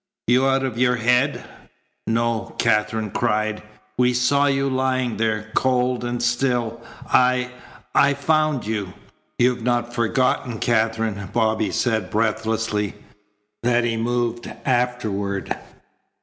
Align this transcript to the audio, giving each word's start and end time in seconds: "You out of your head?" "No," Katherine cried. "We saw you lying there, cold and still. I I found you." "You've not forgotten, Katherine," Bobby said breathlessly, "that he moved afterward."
"You 0.25 0.47
out 0.47 0.63
of 0.63 0.79
your 0.79 0.95
head?" 0.95 1.43
"No," 2.07 2.55
Katherine 2.57 3.11
cried. 3.11 3.61
"We 3.99 4.15
saw 4.15 4.47
you 4.47 4.67
lying 4.67 5.17
there, 5.17 5.51
cold 5.53 6.03
and 6.03 6.23
still. 6.23 6.81
I 7.07 7.51
I 7.93 8.15
found 8.15 8.65
you." 8.65 8.93
"You've 9.37 9.61
not 9.61 9.93
forgotten, 9.93 10.57
Katherine," 10.57 11.29
Bobby 11.31 11.69
said 11.69 12.09
breathlessly, 12.09 12.95
"that 13.61 13.83
he 13.83 13.95
moved 13.95 14.51
afterward." 14.65 15.55